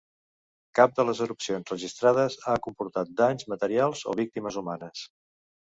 Cap 0.79 0.95
de 0.99 1.05
les 1.09 1.21
erupcions 1.25 1.73
registrades 1.73 2.39
ha 2.53 2.57
comportat 2.69 3.13
danys 3.21 3.47
materials 3.55 4.05
o 4.15 4.19
víctimes 4.25 4.61
humanes. 4.65 5.09